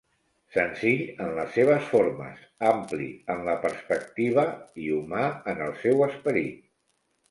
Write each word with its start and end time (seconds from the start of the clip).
Senzill 0.53 1.03
en 1.25 1.29
les 1.39 1.53
seves 1.57 1.91
formes, 1.91 2.41
ampli 2.71 3.11
en 3.37 3.47
la 3.51 3.57
perspectiva 3.69 4.49
i 4.89 4.93
humà 5.01 5.33
en 5.55 5.67
el 5.71 5.81
seu 5.87 6.07
esperit. 6.13 6.63